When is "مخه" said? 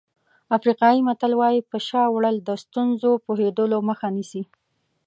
3.89-4.07